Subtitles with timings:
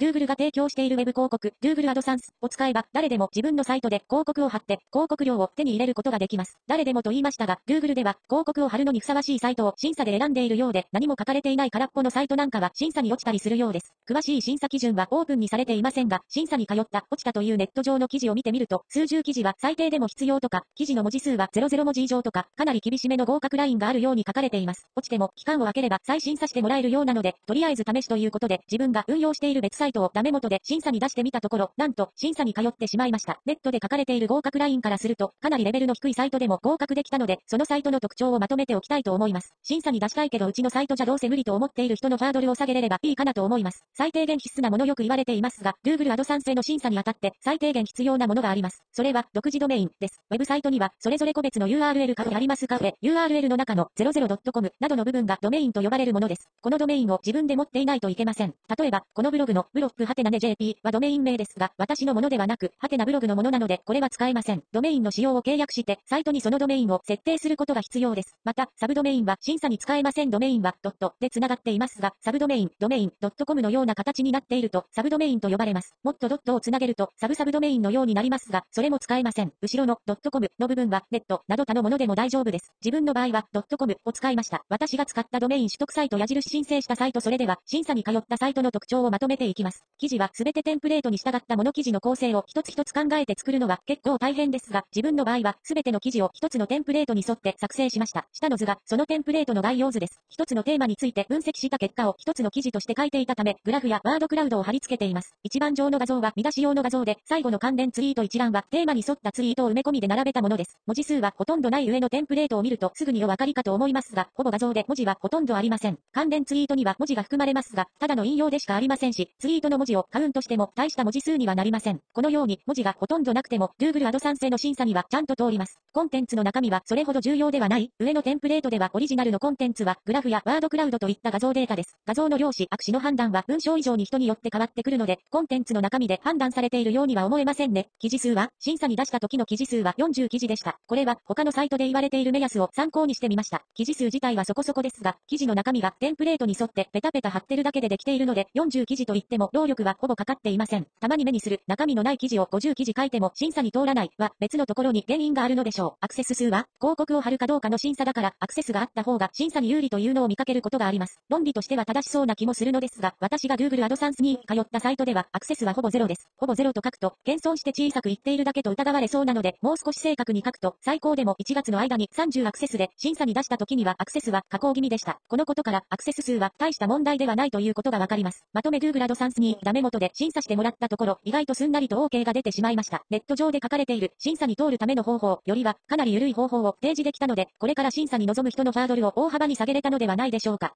[0.00, 6.56] Google が提供している Web 広告、Google AdSense を使えば、誰でも自分のサイトで広告を貼って、広告料を手に入れることができます。
[6.68, 13.92] 誰でもと言いましたが、Google では、広告を貼るのにふさわしいサイトを審査で選んでいるようで、何も書かれていない空っぽのサイトなんかは審査に落ちたりするようです。
[14.08, 24.86] 詳しい審査基準はオープンにされていませんが、審査に通った、落ちたというネット上の記事を見てみると、数十記事は最低でも必要とか、記事の文字数は00文字以上とか、かなり厳しめの合格ラインがあるように書かれています。
[24.94, 33.40] 落ちても、期間を空ければ再審査してもらえるようなので、とりあえず試しということで、自分が運用している別サイトイトをダメ元で審査に出してみたところ、なんと、審査に通ってしまいました。
[33.44, 39.52] ネットで書かれている合格ラインからすると、かなりレベルの低いサイトでも合格できたので、そのサイトの特徴をまとめておきたいと思います。
[39.62, 43.84] 審査に出したいけどうちのサイトじゃどうせ無理と思っている人のハードルを下げれればいいかなと思います。
[43.94, 48.82] 最低限必須なものよく言われていますが、Google アド賛成の審査にあたって最低限必要なものがあります。
[48.92, 50.20] それは、独自ドメインです。
[50.30, 56.48] ウェブサイトには、それぞれ個別の URL がありますが、URL の中の 00.com などの部分がドメインと呼ばれるものです。
[56.62, 58.54] このドメインを自分で持っていないといけません。
[58.78, 64.64] 例えば、このブログのブロックハテナネ JP はドメイン名ですが、私のものではなく、ハテナブログのものなので、これは使えません。
[64.72, 68.34] ドメインの使用を契約して、サイトにそのドメインを設定することが必要です。
[68.42, 70.30] また、サブドメインは審査に使えません。
[70.30, 75.94] ドメインはドットで繋がっていますが、サブドメイン、ドメイン、ドットコムのような形になっていると、サブドメインと呼ばれます。
[76.02, 79.52] もっとドットを繋げると、サブサブドメインのようになりますが、それも使えません。
[79.62, 82.72] 後ろのドットコムの部分は、ネットなど他のものでも大丈夫です。
[82.84, 84.64] 自分の場合は、ドットコムを使いました。
[84.68, 89.67] 私が使ったドメイン取得サイト矢印申請したサイトそれでは、審査に通ったサイトの特徴をまとめていきます。
[89.98, 98.26] 記事はすべてテンプレートに従ったもの記事の構成を一つ一つ考えて作るのは結構大変ですが、自分の場合はすべての記事を一つのテンプレートに沿って作成しました。
[98.32, 100.20] 下の図がそのテンプレートの概要図です。
[100.28, 105.34] 一つのテーマについて分析した結果を一つの記事として書いていたため、グラフやワードクラウドを貼り付けています。
[105.42, 110.76] 一番上の画像は見出し用の画像で、最後の関連ツイート一覧はテーマに沿ったツイートを埋め込みで並べたものです。
[110.86, 115.98] 文字数はほとんどない上のテンプレートを見るとすぐにお分かりかと思いますが、ほぼ画像で文字はほとんどありません。
[116.12, 122.00] 関連ツイートには文字が含まれますが、ただの引用でしかありませんし、ツイートの文字をカウントしても大した文字数にはなりません。
[122.12, 125.78] このように文字がほとんどなくても、Google アドサンスの審査にはちゃんと通ります。
[125.92, 127.90] コンテンツの中身はそれほど重要ではない。
[127.98, 131.96] 上のテンプレートではオリジナルのコンテンツはグラフやワードクラウドといった画像データです。
[132.06, 137.88] 画像の量子、悪視の判断は文章以上に人によって変わってくるので、コンテンツの中身で判断されているようには思えませんね。
[137.98, 140.78] 記事数は、審査に出した時の記事数は40記事でした。
[140.86, 143.62] これは他のサイトで言われている目安を参考にしてみました。
[143.74, 150.86] 記事数自体はそこそこですが、記事の中身がテンプレートに沿ってペタペタ貼ってるだけでできているので、40記事といっても労力はほぼかかっていません。
[151.00, 155.92] たまに目にする中身のない記事を50記事書いても審査に通らないは別のところに原因があるのでしょう。
[156.00, 161.20] アクセス数は広告を貼るかどうかの審査だからアクセスがあった方が審査に有利というのを見かけることがあります。
[161.28, 166.28] 論理としては正しそうな気もするのですが、私が Google AdSense に通ったサイトではアクセスはほぼゼロです。
[166.36, 175.18] ほぼゼロと書くと、謙遜して小さく言っているだけと疑われそうなので、もう少し正確に書くと、最高でも1月の間に30アクセスで審査に出した時にはアクセスは下降気味でした。
[175.28, 178.44] このことからアクセス数は大した問題ではないということがわかります。
[178.52, 183.02] まとめ Google ンスにダメ元で審査してもらったところ、意外とすんなりと OK が出てしまいました。
[183.10, 190.66] ネット上で書かれている審査に通るための方法よりは、かなり緩い方法を提示できたので、これから審査に臨む人のハードルを大幅に下げれたのではないでしょうか。